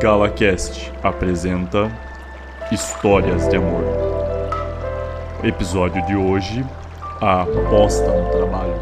[0.00, 1.90] GalaCast apresenta
[2.70, 3.82] Histórias de Amor.
[5.42, 6.60] Episódio de hoje:
[7.20, 8.74] A aposta no trabalho.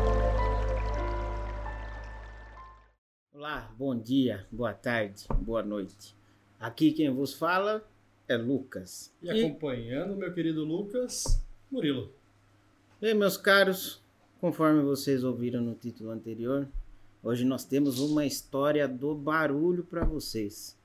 [3.33, 6.15] Olá, bom dia, boa tarde, boa noite.
[6.61, 7.83] Aqui quem vos fala
[8.29, 9.15] é Lucas.
[9.23, 12.13] E acompanhando meu querido Lucas, Murilo.
[13.01, 14.03] E meus caros,
[14.41, 16.69] conforme vocês ouviram no título anterior,
[17.27, 20.79] hoje nós temos uma história do barulho para vocês.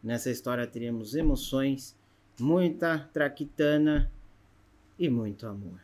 [0.00, 1.96] Nessa história teremos emoções,
[2.38, 4.08] muita traquitana
[4.96, 5.80] e muito amor.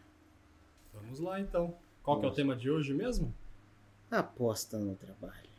[0.95, 1.75] Vamos lá então.
[2.01, 3.35] Qual que é o tema de hoje mesmo?
[4.09, 5.51] Aposta no trabalho.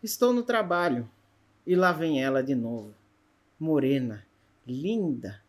[0.00, 1.10] Estou no trabalho
[1.66, 2.94] e lá vem ela de novo.
[3.58, 4.24] Morena,
[4.64, 5.42] linda,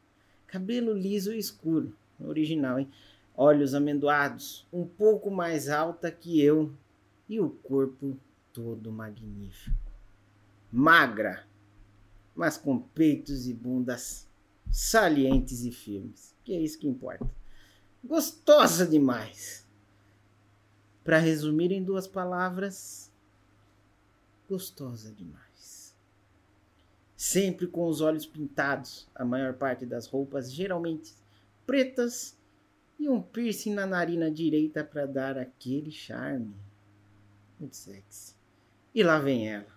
[0.47, 2.89] cabelo liso e escuro, original, hein?
[3.37, 6.73] Olhos amendoados, um pouco mais alta que eu
[7.27, 8.17] e o corpo
[8.51, 9.75] todo magnífico.
[10.71, 11.45] Magra,
[12.35, 14.27] mas com peitos e bundas
[14.71, 16.35] salientes e firmes.
[16.43, 17.29] Que é isso que importa.
[18.03, 19.65] Gostosa demais.
[21.03, 23.11] Para resumir em duas palavras,
[24.49, 25.95] gostosa demais.
[27.15, 31.13] Sempre com os olhos pintados, a maior parte das roupas geralmente
[31.65, 32.37] pretas
[32.99, 36.53] e um piercing na narina direita para dar aquele charme.
[37.63, 38.35] Muito sexy.
[38.93, 39.73] E lá vem ela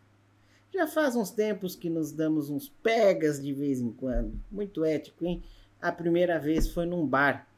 [0.74, 4.38] já faz uns tempos que nos damos uns pegas de vez em quando.
[4.50, 5.40] Muito ético, hein?
[5.80, 7.48] A primeira vez foi num bar,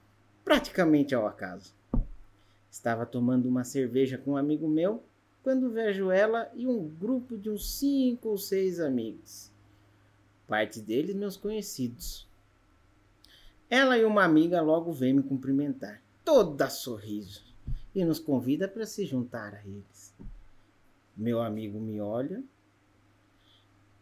[0.44, 1.74] praticamente ao acaso.
[2.70, 5.02] Estava tomando uma cerveja com um amigo meu
[5.42, 9.50] quando vejo ela e um grupo de uns cinco ou seis amigos.
[10.46, 12.28] Parte deles meus conhecidos.
[13.70, 17.47] Ela e uma amiga logo vem me cumprimentar, toda sorriso,
[17.98, 20.14] e nos convida para se juntar a eles.
[21.16, 22.44] Meu amigo me olha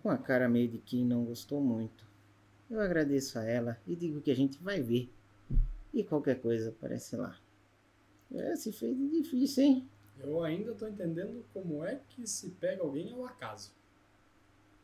[0.03, 2.05] com a cara meio de quem não gostou muito.
[2.71, 5.11] Eu agradeço a ela e digo que a gente vai ver.
[5.95, 7.39] E qualquer coisa aparece lá.
[8.35, 9.89] É, se fez difícil, hein?
[10.19, 13.73] Eu ainda tô entendendo como é que se pega alguém ao acaso.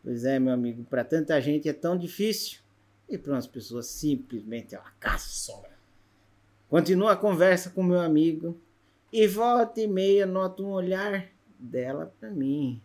[0.03, 2.61] Pois é, meu amigo, para tanta gente é tão difícil.
[3.11, 5.29] E para umas pessoas simplesmente é ao acaso.
[5.29, 5.73] Sobra.
[6.71, 8.59] Continua a conversa com meu amigo.
[9.13, 11.29] E volta e meia noto um olhar
[11.59, 12.81] dela para mim.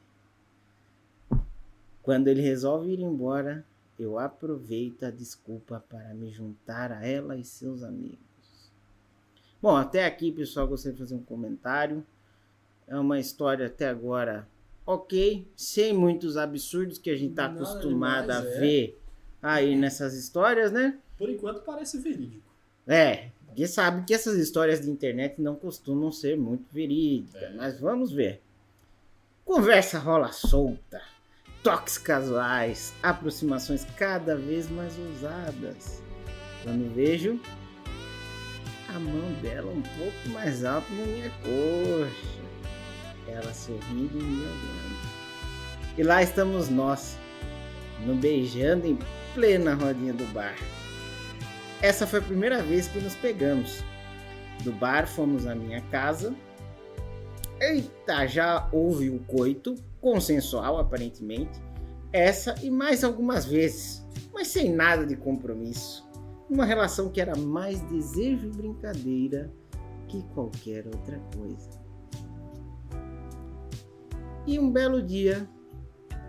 [2.04, 3.66] Quando ele resolve ir embora,
[3.98, 8.72] eu aproveito a desculpa para me juntar a ela e seus amigos.
[9.62, 12.06] Bom, até aqui, pessoal, gostaria de fazer um comentário.
[12.88, 14.48] É uma história até agora
[14.86, 18.60] ok, sem muitos absurdos que a gente está acostumado demais, a é.
[18.60, 19.02] ver
[19.42, 20.98] aí nessas histórias, né?
[21.18, 22.48] Por enquanto parece verídico.
[22.88, 27.54] É, porque sabe que essas histórias de internet não costumam ser muito verídicas, é.
[27.56, 28.40] mas vamos ver.
[29.44, 31.02] Conversa rola solta
[31.64, 36.04] toques casuais, aproximações cada vez mais ousadas.
[36.62, 37.42] Quando vejo
[38.90, 42.44] a mão dela um pouco mais alta na minha coxa,
[43.28, 45.98] ela sorrindo e me olhando.
[45.98, 47.18] E lá estamos nós,
[48.06, 49.00] no beijando em
[49.34, 50.56] plena rodinha do bar.
[51.82, 53.84] Essa foi a primeira vez que nos pegamos.
[54.64, 56.34] Do bar fomos à minha casa.
[57.60, 61.60] Eita, já houve o coito, consensual aparentemente,
[62.12, 66.08] essa e mais algumas vezes, mas sem nada de compromisso.
[66.50, 69.52] Uma relação que era mais desejo e brincadeira
[70.08, 71.70] que qualquer outra coisa.
[74.46, 75.48] E um belo dia,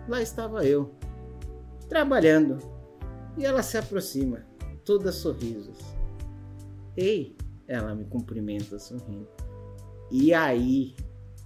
[0.07, 0.93] lá estava eu,
[1.87, 2.57] trabalhando,
[3.37, 4.48] e ela se aproxima,
[4.89, 5.77] toda sorrisos.
[6.97, 9.27] Ei, ela me cumprimenta sorrindo.
[10.09, 10.95] E aí,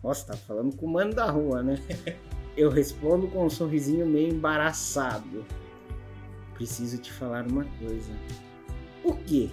[0.01, 1.77] nossa, tá falando com o mano da rua, né?
[2.55, 5.43] Eu respondo com um sorrisinho meio embaraçado.
[6.53, 8.13] Preciso te falar uma coisa.
[9.03, 9.49] O quê?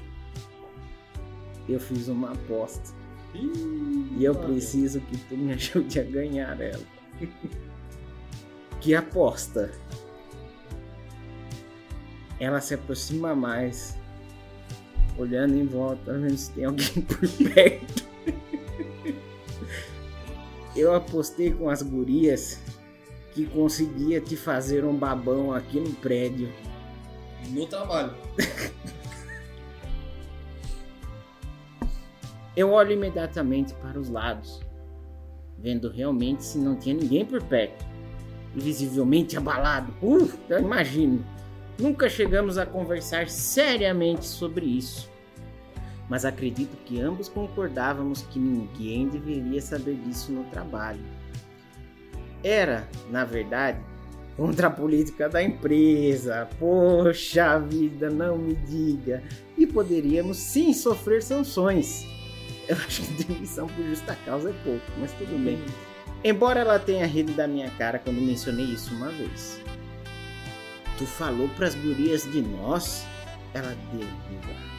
[1.69, 2.95] Eu fiz uma aposta.
[3.35, 6.87] Ih, e eu preciso que tu me ajude a ganhar ela.
[8.81, 9.73] que aposta?
[12.41, 13.97] Ela se aproxima mais,
[15.17, 18.11] olhando em volta, vendo se tem alguém por perto.
[20.75, 22.61] Eu apostei com as gurias
[23.35, 26.51] que conseguia te fazer um babão aqui no prédio.
[27.51, 28.15] No trabalho.
[32.57, 34.61] Eu olho imediatamente para os lados,
[35.59, 37.85] vendo realmente se não tinha ninguém por perto.
[38.55, 39.95] Visivelmente abalado.
[40.03, 41.25] Uh, eu imagino.
[41.81, 45.11] Nunca chegamos a conversar seriamente sobre isso
[46.11, 51.01] mas acredito que ambos concordávamos que ninguém deveria saber disso no trabalho.
[52.43, 53.79] era, na verdade,
[54.37, 56.49] contra a política da empresa.
[56.59, 59.23] Poxa vida, não me diga.
[59.57, 62.05] E poderíamos sim sofrer sanções.
[62.67, 65.61] Eu acho que demissão por justa causa é pouco, mas tudo bem.
[66.25, 69.61] Embora ela tenha rido da minha cara quando mencionei isso uma vez.
[71.01, 73.07] Tu falou pras gurias de nós?
[73.55, 74.71] Ela deu risada.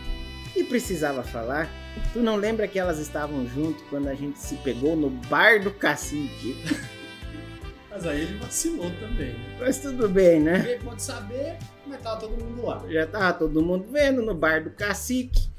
[0.55, 1.67] E precisava falar?
[2.13, 5.71] Tu não lembra que elas estavam junto quando a gente se pegou no bar do
[5.71, 6.55] cacique?
[7.89, 9.33] Mas aí ele vacilou também.
[9.33, 9.57] né?
[9.59, 10.59] Mas tudo bem, né?
[10.59, 12.85] Ninguém pode saber, mas tava todo mundo lá.
[12.87, 15.49] Já tava todo mundo vendo no bar do cacique.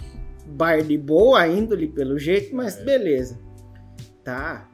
[0.47, 2.85] Bar de boa índole, pelo jeito, mas É.
[2.85, 3.39] beleza.
[4.25, 4.71] Tá,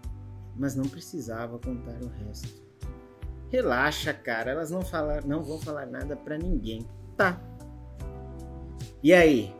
[0.56, 2.67] mas não precisava contar o resto.
[3.50, 6.86] Relaxa, cara, elas não, falar, não vão falar nada pra ninguém.
[7.16, 7.40] Tá.
[9.02, 9.54] E aí?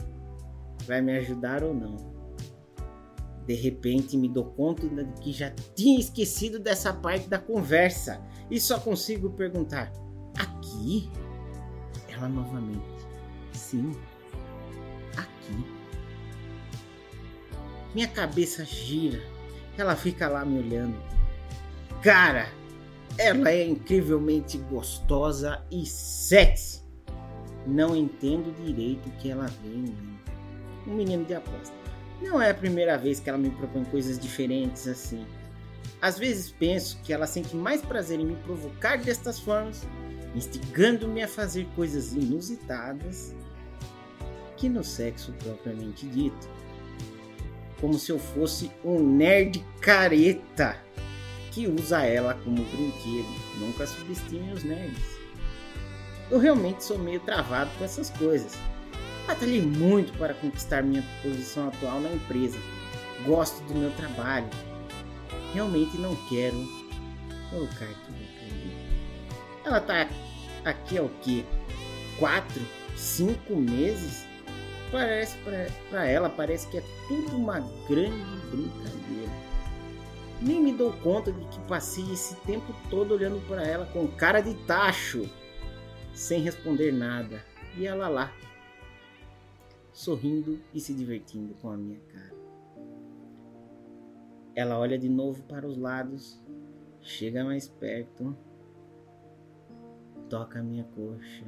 [0.86, 1.96] Vai me ajudar ou não?
[3.46, 8.20] De repente me dou conta de que já tinha esquecido dessa parte da conversa
[8.50, 9.90] e só consigo perguntar:
[10.38, 11.10] aqui?
[12.10, 12.84] Ela novamente.
[13.52, 13.92] Sim,
[15.16, 15.66] aqui.
[17.94, 19.20] Minha cabeça gira.
[19.78, 20.98] Ela fica lá me olhando.
[22.02, 22.48] Cara,
[23.16, 26.82] ela é incrivelmente gostosa e sexy.
[27.66, 30.18] Não entendo direito o que ela vê em mim.
[30.86, 31.74] Um menino de aposta.
[32.20, 35.24] Não é a primeira vez que ela me propõe coisas diferentes assim.
[36.00, 39.86] Às vezes penso que ela sente mais prazer em me provocar destas formas
[40.34, 43.34] instigando-me a fazer coisas inusitadas
[44.56, 46.48] que no sexo propriamente dito.
[47.80, 50.76] Como se eu fosse um nerd careta
[51.58, 53.26] que usa ela como brinquedo.
[53.58, 55.18] Nunca subestime os nerds.
[56.30, 58.56] Eu realmente sou meio travado com essas coisas.
[59.26, 62.56] Batalhei muito para conquistar minha posição atual na empresa.
[63.26, 64.48] Gosto do meu trabalho.
[65.52, 66.64] Realmente não quero
[67.50, 68.76] colocar tudo perigo.
[69.64, 70.08] Ela tá
[70.64, 71.44] aqui há o quê?
[72.20, 72.62] Quatro?
[72.96, 74.24] Cinco meses?
[74.92, 75.36] Parece
[75.90, 77.58] pra ela, parece que é tudo uma
[77.88, 79.48] grande brincadeira.
[80.40, 84.40] Nem me dou conta de que passei esse tempo todo olhando para ela com cara
[84.40, 85.28] de tacho,
[86.14, 87.44] sem responder nada.
[87.76, 88.32] E ela lá,
[89.92, 92.34] sorrindo e se divertindo com a minha cara.
[94.54, 96.42] Ela olha de novo para os lados,
[97.00, 98.36] chega mais perto
[100.28, 101.46] toca a minha coxa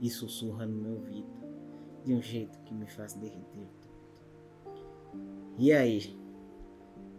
[0.00, 1.28] e sussurra no meu ouvido
[2.04, 3.68] de um jeito que me faz derreter.
[5.58, 6.18] E aí?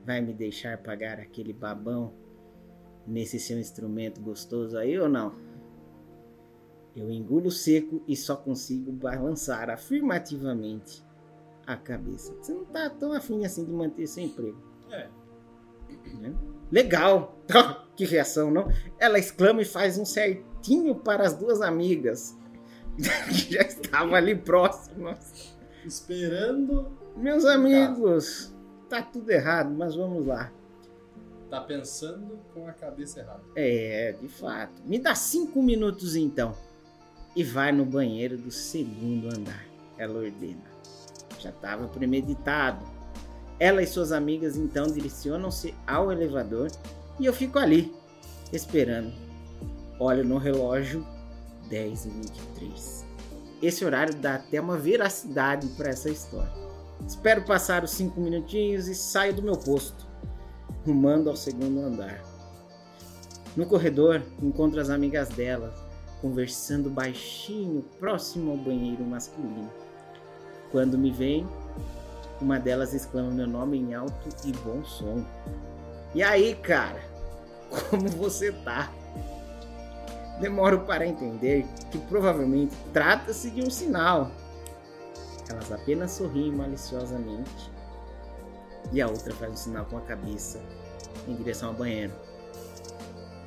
[0.07, 2.13] Vai me deixar pagar aquele babão
[3.05, 5.33] nesse seu instrumento gostoso aí ou não?
[6.95, 11.03] Eu engulo seco e só consigo balançar afirmativamente
[11.65, 12.33] a cabeça.
[12.41, 14.57] Você não tá tão afim assim de manter seu emprego.
[14.89, 15.09] É.
[16.21, 16.33] né?
[16.71, 17.37] Legal!
[17.93, 18.71] que reação, não?
[18.97, 22.33] Ela exclama e faz um certinho para as duas amigas.
[22.95, 25.57] que já estavam ali próximas.
[25.85, 28.55] Esperando, Meus amigos,
[28.87, 30.51] tá tudo errado, mas vamos lá.
[31.49, 33.41] tá pensando com a cabeça errada.
[33.55, 34.81] É, de fato.
[34.85, 36.53] Me dá cinco minutos então.
[37.35, 39.65] E vai no banheiro do segundo andar.
[39.97, 40.63] Ela ordena.
[41.39, 42.85] Já estava premeditado.
[43.59, 46.69] Ela e suas amigas então direcionam-se ao elevador
[47.19, 47.93] e eu fico ali,
[48.53, 49.11] esperando.
[49.99, 51.05] Olho no relógio,
[51.69, 53.05] 10 e 23.
[53.61, 56.66] Esse horário dá até uma veracidade para essa história.
[57.05, 60.07] Espero passar os cinco minutinhos e saio do meu posto,
[60.85, 62.21] rumando ao segundo andar.
[63.55, 65.73] No corredor, encontro as amigas dela,
[66.21, 69.71] conversando baixinho, próximo ao banheiro masculino.
[70.71, 71.47] Quando me veem,
[72.41, 75.23] uma delas exclama meu nome em alto e bom som.
[76.13, 77.01] E aí, cara?
[77.89, 78.91] Como você tá?
[80.39, 84.31] Demoro para entender que provavelmente trata-se de um sinal.
[85.49, 87.71] Elas apenas sorriem maliciosamente.
[88.91, 90.61] E a outra faz um sinal com a cabeça
[91.27, 92.13] em direção ao banheiro.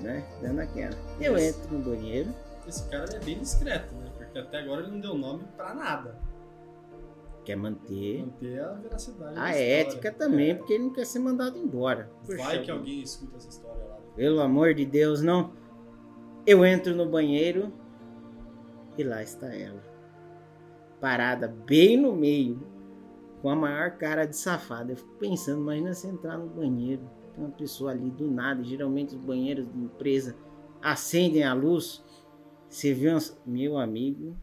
[0.00, 0.24] Né?
[0.42, 0.94] Dando aquela.
[1.20, 1.58] Eu Isso.
[1.60, 2.34] entro no banheiro.
[2.66, 4.10] Esse cara é bem discreto, né?
[4.16, 6.16] Porque até agora ele não deu nome pra nada.
[7.44, 9.34] Quer manter Manter a veracidade.
[9.34, 10.54] da a ética também, É.
[10.54, 12.10] porque ele não quer ser mandado embora.
[12.36, 13.98] Vai que alguém escuta essa história lá.
[14.14, 15.52] Pelo amor de Deus, não.
[16.46, 17.72] Eu entro no banheiro
[18.96, 19.82] e lá está ela.
[21.00, 22.60] Parada bem no meio,
[23.40, 24.92] com a maior cara de safada.
[24.92, 27.02] Eu fico pensando, imagina você entrar no banheiro,
[27.34, 30.36] tem uma pessoa ali do nada, geralmente os banheiros de empresa
[30.82, 32.04] acendem a luz.
[32.68, 33.36] Você vê uns...
[33.46, 34.36] Meu amigo,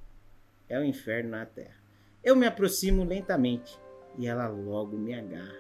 [0.68, 1.78] é o inferno na terra.
[2.24, 3.80] Eu me aproximo lentamente
[4.18, 5.56] e ela logo me agarra.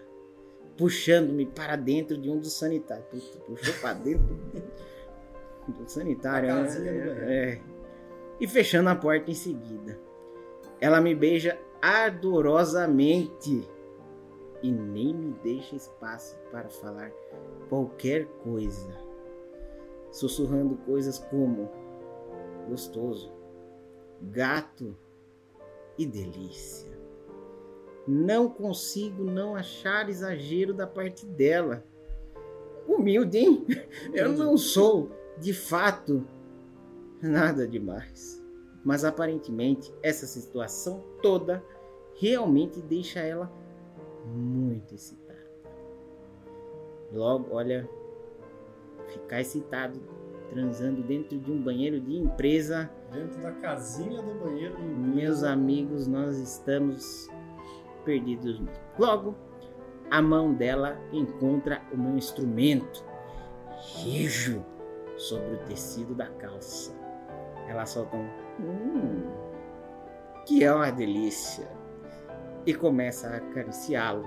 [0.77, 3.08] puxando-me para dentro de um dos sanitários.
[3.08, 4.36] Puta, puxou para dentro
[5.68, 6.54] do sanitário.
[6.54, 6.63] Né?
[6.63, 7.24] do banheiro.
[7.24, 7.62] É.
[8.39, 10.00] E fechando a porta em seguida.
[10.79, 13.67] Ela me beija ardorosamente
[14.62, 17.12] e nem me deixa espaço para falar
[17.69, 18.89] qualquer coisa,
[20.12, 21.69] sussurrando coisas como
[22.67, 23.31] gostoso,
[24.22, 24.96] gato
[25.98, 26.98] e delícia.
[28.07, 31.84] Não consigo não achar exagero da parte dela.
[32.88, 33.65] Humilde, hein?
[34.13, 36.25] Eu não sou, de fato,
[37.22, 38.41] nada demais.
[38.88, 41.62] Mas aparentemente essa situação toda
[42.15, 43.51] realmente deixa ela
[44.25, 45.46] muito excitada.
[47.12, 47.86] Logo, olha,
[49.08, 50.00] ficar excitado
[50.50, 56.08] transando dentro de um banheiro de empresa, Dentro da casinha do banheiro do meus amigos,
[56.08, 57.29] nós estamos
[58.06, 58.62] perdidos.
[58.98, 59.36] Logo,
[60.10, 63.03] a mão dela encontra o meu instrumento,
[63.98, 64.63] rijo,
[65.17, 66.96] sobre o tecido da calça.
[67.67, 69.23] Ela solta um hum,
[70.45, 71.67] que é uma delícia,
[72.65, 74.25] e começa a acariciá-lo,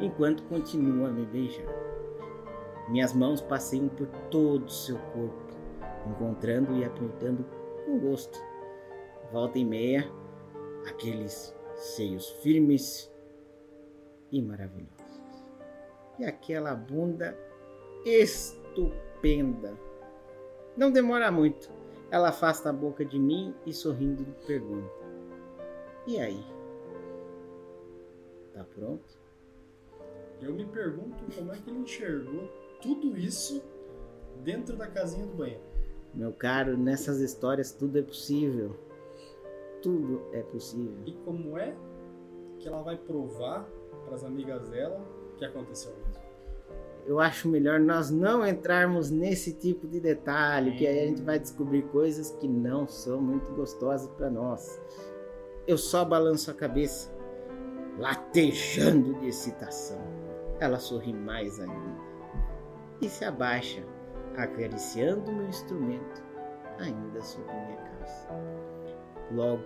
[0.00, 1.66] enquanto continua a me beijar.
[2.88, 5.54] Minhas mãos passeiam por todo o seu corpo,
[6.06, 7.44] encontrando e apertando
[7.84, 8.38] com gosto.
[9.32, 10.10] Volta e meia,
[10.86, 13.12] aqueles seios firmes
[14.30, 14.94] e maravilhosos.
[16.18, 17.36] E aquela bunda
[18.04, 19.78] estupenda.
[20.76, 21.70] Não demora muito.
[22.14, 24.88] Ela afasta a boca de mim e sorrindo pergunta:
[26.06, 26.46] E aí?
[28.52, 29.18] Tá pronto?
[30.40, 32.48] Eu me pergunto como é que ele enxergou
[32.80, 33.60] tudo isso
[34.44, 35.64] dentro da casinha do banheiro.
[36.14, 38.78] Meu caro, nessas histórias tudo é possível.
[39.82, 40.96] Tudo é possível.
[41.06, 41.76] E como é
[42.60, 43.68] que ela vai provar
[44.04, 45.04] para as amigas dela
[45.36, 46.13] que aconteceu mesmo.
[47.06, 51.38] Eu acho melhor nós não entrarmos nesse tipo de detalhe, que aí a gente vai
[51.38, 54.80] descobrir coisas que não são muito gostosas para nós.
[55.66, 57.14] Eu só balanço a cabeça,
[57.98, 60.00] latejando de excitação.
[60.58, 62.04] Ela sorri mais ainda
[63.02, 63.82] e se abaixa,
[64.36, 66.22] acariciando meu instrumento,
[66.78, 68.28] ainda sob minha calça.
[69.30, 69.62] Logo,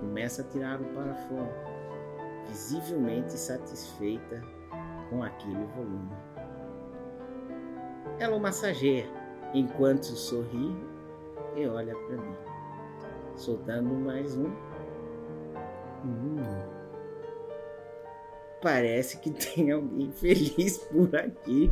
[0.00, 1.54] começa a tirar o para fora,
[2.48, 4.42] visivelmente satisfeita
[5.08, 6.35] com aquele volume.
[8.18, 9.06] Ela o massageia
[9.52, 10.74] enquanto sorri
[11.54, 12.36] e olha para mim,
[13.34, 14.50] soltando mais um.
[16.04, 16.36] Hum.
[18.62, 21.70] Parece que tem alguém feliz por aqui.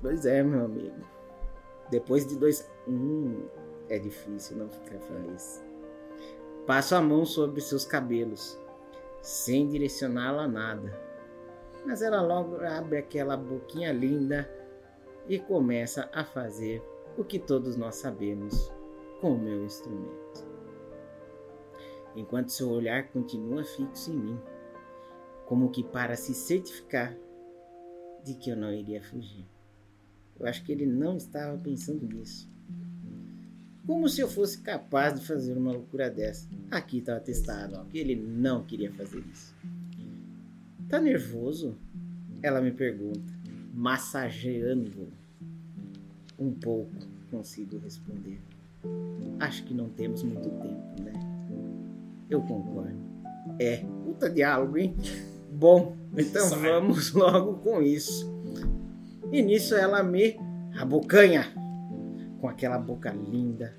[0.00, 0.96] Pois é, meu amigo.
[1.90, 2.68] Depois de dois.
[2.88, 3.46] Hum,
[3.88, 5.62] é difícil não ficar feliz.
[6.66, 8.58] Passo a mão sobre seus cabelos,
[9.20, 11.11] sem direcioná-la a nada.
[11.84, 14.48] Mas ela logo abre aquela boquinha linda
[15.28, 16.82] e começa a fazer
[17.16, 18.72] o que todos nós sabemos
[19.20, 20.46] com o meu instrumento.
[22.14, 24.40] Enquanto seu olhar continua fixo em mim,
[25.46, 27.16] como que para se certificar
[28.24, 29.46] de que eu não iria fugir.
[30.38, 32.50] Eu acho que ele não estava pensando nisso.
[33.86, 36.48] Como se eu fosse capaz de fazer uma loucura dessa.
[36.70, 39.54] Aqui estava testado que ele não queria fazer isso.
[40.92, 41.74] Tá nervoso?
[42.42, 43.32] Ela me pergunta,
[43.72, 45.08] massageando
[46.38, 46.92] um pouco,
[47.30, 48.38] consigo responder.
[49.40, 51.14] Acho que não temos muito tempo, né?
[52.28, 53.00] Eu concordo.
[53.58, 54.94] É, puta diálogo, hein?
[55.50, 56.60] Bom, então Sai.
[56.60, 58.30] vamos logo com isso.
[59.32, 60.36] E nisso ela me
[60.78, 61.46] abocanha
[62.38, 63.74] com aquela boca linda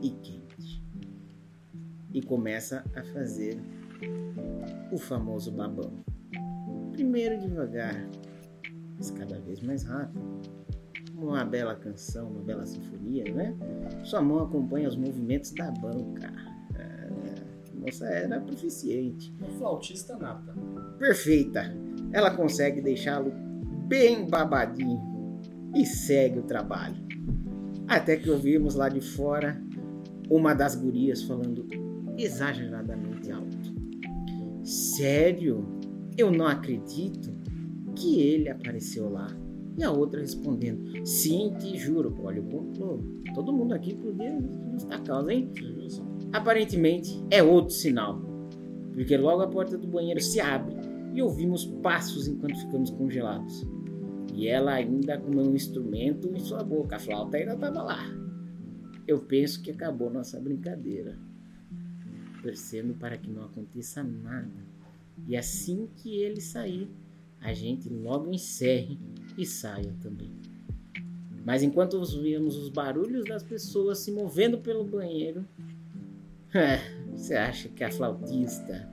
[0.00, 0.82] e quente.
[2.14, 3.60] E começa a fazer
[4.90, 6.07] o famoso babão.
[6.98, 7.94] Primeiro devagar,
[8.96, 10.20] mas cada vez mais rápido.
[11.14, 13.54] Como Uma bela canção, uma bela sinfonia, né?
[14.02, 16.32] Sua mão acompanha os movimentos da banca.
[16.74, 17.08] É,
[17.72, 19.32] a moça era proficiente.
[19.38, 20.52] Uma flautista nata.
[20.98, 21.72] Perfeita.
[22.12, 23.30] Ela consegue deixá-lo
[23.86, 25.00] bem babadinho
[25.76, 26.96] e segue o trabalho.
[27.86, 29.62] Até que ouvimos lá de fora
[30.28, 31.64] uma das gurias falando
[32.18, 33.56] exageradamente alto.
[34.64, 35.77] Sério?
[36.18, 37.32] Eu não acredito
[37.94, 39.28] que ele apareceu lá.
[39.78, 42.12] E a outra respondendo: Sim, te juro.
[42.24, 42.98] Olha o complô.
[43.34, 44.36] Todo mundo aqui podia
[44.72, 45.48] justa causa, hein?
[46.32, 48.20] Aparentemente é outro sinal,
[48.92, 50.74] porque logo a porta do banheiro se abre
[51.14, 53.64] e ouvimos passos enquanto ficamos congelados.
[54.34, 58.04] E ela ainda com um instrumento em sua boca, a flauta ainda estava lá.
[59.06, 61.18] Eu penso que acabou nossa brincadeira.
[62.42, 64.66] Torcendo para que não aconteça nada,
[65.26, 66.90] E assim que ele sair,
[67.40, 68.98] a gente logo encerre
[69.36, 70.32] e saia também.
[71.44, 75.46] Mas enquanto ouvimos os barulhos das pessoas se movendo pelo banheiro,
[76.54, 76.78] é,
[77.12, 78.88] você acha que a flautista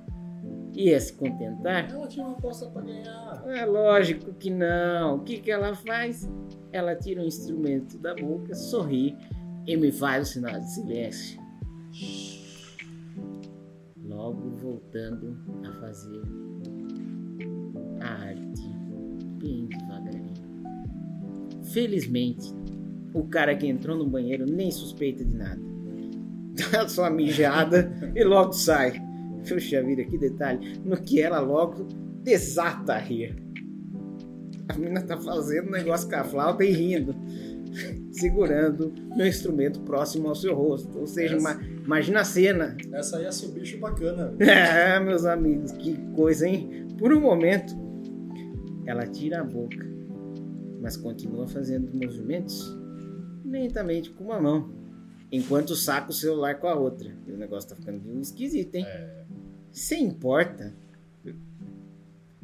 [0.74, 1.90] ia se contentar?
[1.90, 3.44] Ela tinha uma aposta pra ganhar.
[3.48, 5.18] É lógico que não.
[5.18, 6.30] O que, que ela faz?
[6.72, 9.18] Ela tira o instrumento da boca, sorri
[9.66, 11.40] e me faz o sinal de silêncio.
[14.96, 16.22] Voltando a fazer
[18.00, 18.62] a arte
[19.42, 20.34] bem devagarinho.
[21.74, 22.54] Felizmente,
[23.14, 25.60] o cara que entrou no banheiro nem suspeita de nada.
[26.72, 28.94] Dá só mijada e logo sai.
[29.46, 30.80] Puxa vida, que detalhe.
[30.86, 31.84] No que ela logo
[32.24, 33.36] desata a rir.
[34.70, 37.14] A menina tá fazendo negócio com a flauta e rindo.
[38.20, 40.98] Segurando meu instrumento próximo ao seu rosto.
[41.00, 42.78] Ou seja, Essa- ima- imagina a cena.
[42.94, 44.34] Essa ia ser o bicho bacana.
[44.40, 46.88] É, meus amigos, que coisa, hein?
[46.98, 47.76] Por um momento,
[48.86, 49.86] ela tira a boca,
[50.82, 52.76] mas continua fazendo movimentos
[53.44, 54.70] lentamente com uma mão,
[55.32, 57.12] enquanto saca o celular com a outra.
[57.28, 58.86] E o negócio tá ficando esquisito, hein?
[59.72, 60.74] Você importa?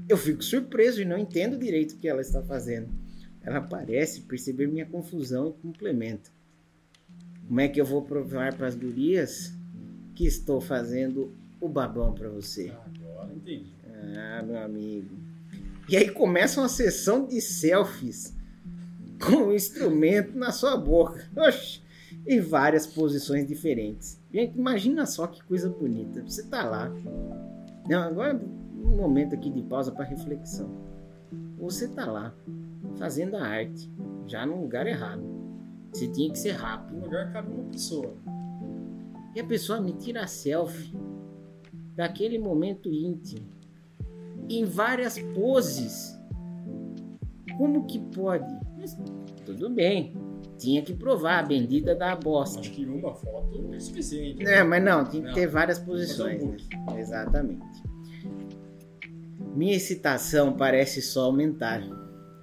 [0.10, 2.90] Eu fico surpreso e não entendo direito o que ela está fazendo.
[3.44, 6.30] Ela parece perceber minha confusão e complementa.
[7.48, 9.54] Como é que eu vou provar para as gurias
[10.16, 12.70] que estou fazendo o babão para você?
[12.70, 13.74] Agora entendi.
[14.16, 15.16] Ah, meu amigo.
[15.90, 18.34] E aí começa uma sessão de selfies
[19.22, 21.30] com o instrumento na sua boca.
[21.36, 21.82] Oxi,
[22.26, 24.20] em várias posições diferentes.
[24.34, 26.24] Gente, imagina só que coisa bonita.
[26.24, 26.90] Você tá lá.
[27.90, 28.40] Não, agora
[28.84, 30.91] um momento aqui de pausa para reflexão.
[31.62, 32.34] Você tá lá
[32.98, 33.90] fazendo a arte,
[34.28, 35.24] já no lugar errado.
[35.94, 36.98] Você tinha que ser rápido.
[36.98, 38.14] No lugar cabe uma pessoa.
[39.36, 40.94] E a pessoa me tira a selfie
[41.96, 43.46] daquele momento íntimo
[44.50, 46.18] em várias poses.
[47.58, 48.52] Como que pode?
[48.78, 48.98] Mas
[49.46, 50.14] tudo bem.
[50.58, 52.60] Tinha que provar a bendita da bosta.
[52.60, 54.46] Acho que uma foto é suficiente.
[54.46, 55.34] É, mas não, tinha que Não.
[55.36, 56.44] ter várias posições.
[56.44, 56.58] né?
[57.00, 57.81] Exatamente.
[59.56, 61.82] Minha excitação parece só aumentar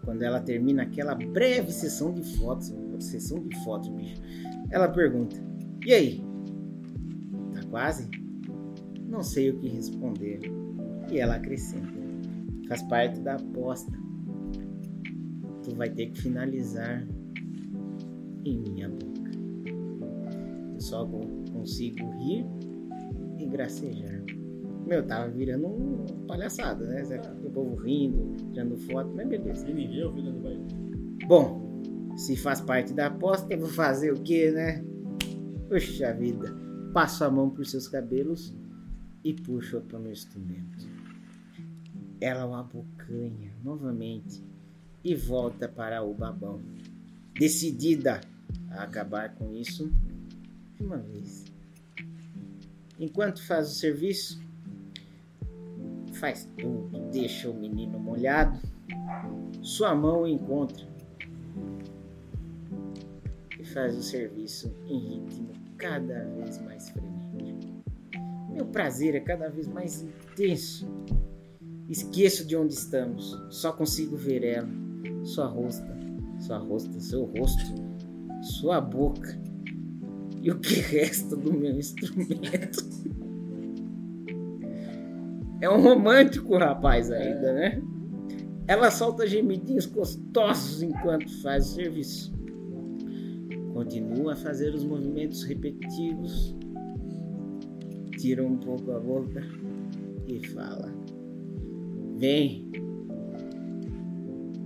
[0.05, 2.73] quando ela termina aquela breve sessão de fotos.
[3.01, 4.21] Sessão de fotos, bicho.
[4.71, 5.37] Ela pergunta:
[5.87, 6.25] E aí?
[7.55, 8.09] Tá quase?
[9.09, 10.41] Não sei o que responder.
[11.11, 11.93] E ela acrescenta:
[12.69, 13.93] Faz parte da aposta.
[15.63, 17.07] Tu vai ter que finalizar
[18.45, 19.31] em minha boca.
[20.75, 22.45] Eu só con- consigo rir
[23.39, 24.23] e gracejar.
[24.89, 27.05] Meu, tava virando um palhaçada, né?
[27.05, 27.21] Zé?
[27.45, 29.69] O povo rindo, tirando foto, mas beleza.
[29.69, 31.27] E ninguém ouviu dentro do banheiro.
[31.27, 34.83] Bom, se faz parte da aposta, eu vou fazer o quê, né?
[35.69, 36.57] Puxa vida.
[36.95, 38.55] Passo a mão por seus cabelos
[39.23, 40.89] e puxo para o meu instrumento.
[42.19, 44.43] Ela o abocanha novamente
[45.05, 46.63] e volta para o babão.
[47.39, 48.23] Decidida
[48.71, 49.93] a acabar com isso
[50.77, 51.45] de uma vez.
[52.99, 54.48] Enquanto faz o serviço,
[56.19, 58.59] faz tudo, deixa o menino molhado,
[59.63, 60.87] sua mão encontra
[63.59, 67.83] e faz o serviço em ritmo cada vez mais frenético.
[68.51, 70.89] Meu prazer é cada vez mais intenso.
[71.89, 74.69] Esqueço de onde estamos, só consigo ver ela,
[75.25, 75.97] sua rosta,
[76.41, 77.75] sua rosta, seu rosto,
[78.43, 79.41] sua boca
[80.43, 82.85] e o que resta do meu instrumento.
[85.61, 87.83] É um romântico rapaz ainda, né?
[88.69, 92.33] Ela solta gemidinhos gostosos enquanto faz o serviço.
[93.73, 96.55] Continua a fazer os movimentos repetitivos.
[98.19, 99.43] Tira um pouco a boca
[100.27, 100.93] e fala:
[102.17, 102.71] Vem.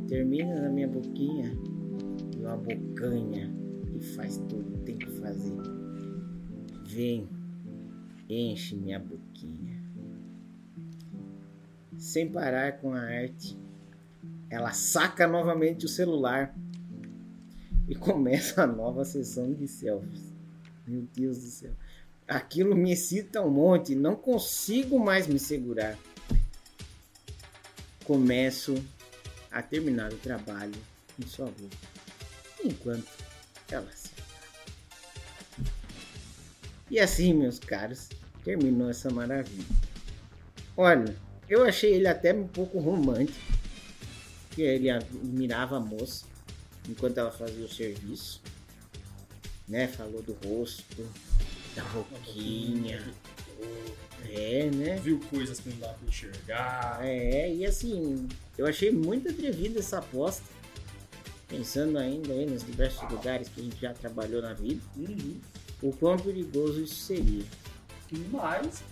[0.09, 1.57] Termina na minha boquinha
[2.37, 3.51] e uma bocanha
[3.95, 5.55] e faz tudo que tem que fazer.
[6.87, 7.29] Vem,
[8.29, 9.72] enche minha boquinha.
[12.13, 13.59] Sem parar com a arte,
[14.51, 16.55] ela saca novamente o celular
[17.89, 20.31] e começa a nova sessão de selfies.
[20.87, 21.73] Meu Deus do céu.
[22.29, 25.99] Aquilo me excita um monte, não consigo mais me segurar.
[28.05, 28.75] Começo
[29.51, 30.79] a terminar o trabalho
[31.19, 31.77] em sua boca,
[32.63, 33.09] enquanto
[33.71, 34.11] ela se.
[36.91, 38.11] E assim, meus caros,
[38.45, 39.65] terminou essa maravilha.
[40.77, 43.39] Olha, eu achei ele até um pouco romântico,
[44.53, 46.25] que ele admirava a moça
[46.89, 48.41] enquanto ela fazia o serviço,
[49.69, 49.87] né?
[49.89, 51.07] Falou do rosto,
[51.77, 53.03] da boquinha,
[54.31, 54.97] É, né?
[55.03, 56.99] viu coisas que não dá pra enxergar.
[57.03, 60.45] É, e assim, eu achei muito atrevida essa aposta.
[61.49, 65.39] Pensando ainda aí nos diversos lugares que a gente já trabalhou na vida, Uhum.
[65.83, 67.45] o quão perigoso isso seria.
[68.31, 68.83] Mas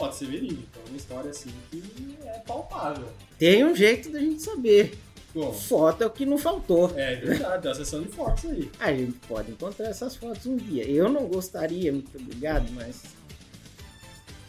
[0.00, 0.62] pode ser verídico.
[0.86, 1.82] É uma história assim que
[2.24, 3.06] é palpável.
[3.38, 4.98] Tem um jeito da gente saber.
[5.34, 6.90] Bom, Foto é o que não faltou.
[6.98, 8.70] é verdade, tem uma sessão de fotos aí.
[8.80, 10.84] A gente pode encontrar essas fotos um dia.
[10.84, 13.02] Eu não gostaria, muito obrigado, mas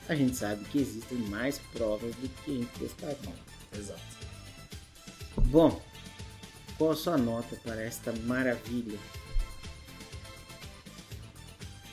[0.10, 3.36] a gente sabe que existem mais provas do que a gente gostaria.
[3.78, 4.02] Exato.
[5.38, 5.80] Bom,
[6.78, 8.98] qual a sua nota para esta maravilha?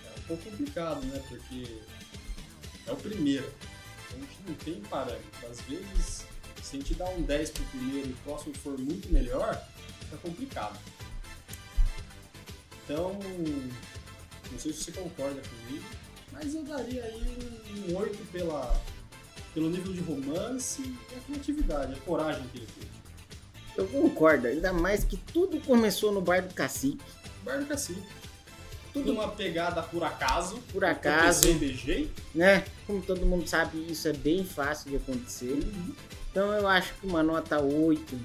[0.07, 1.23] É um pouco complicado, né?
[1.29, 1.67] Porque
[2.89, 3.51] é o primeiro.
[4.11, 5.51] A gente não tem parâmetro.
[5.51, 6.27] Às vezes,
[6.63, 9.63] se a gente dá um 10 pro primeiro e o próximo for muito melhor,
[10.01, 10.79] fica complicado.
[12.85, 13.19] Então,
[14.51, 15.85] não sei se você concorda comigo,
[16.33, 18.83] mas eu daria aí um 8 pela,
[19.53, 22.99] pelo nível de romance e a criatividade, a coragem que ele teve.
[23.77, 27.05] Eu concordo, ainda mais que tudo começou no bar do cacique.
[27.45, 28.03] Bar do Cacique.
[28.99, 30.59] Tudo uma pegada por acaso.
[30.73, 31.49] por acaso,
[32.35, 32.65] né?
[32.87, 35.59] Como todo mundo sabe, isso é bem fácil de acontecer.
[36.31, 38.19] Então eu acho que uma nota 8,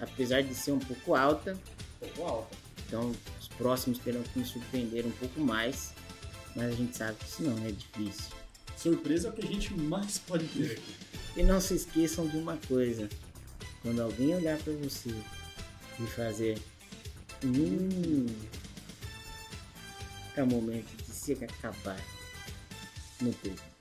[0.00, 1.56] apesar de ser um pouco alta,
[2.02, 2.56] Um pouco alta.
[2.86, 5.92] então os próximos terão que me surpreender um pouco mais.
[6.56, 8.30] Mas a gente sabe que isso não é difícil.
[8.76, 10.94] Surpresa é o que a gente mais pode ter aqui.
[11.36, 13.08] E não se esqueçam de uma coisa:
[13.82, 15.10] quando alguém olhar para você
[15.98, 16.58] e fazer.
[17.44, 18.26] Hum,
[20.36, 22.00] é o momento de se acabar
[23.20, 23.73] no peito.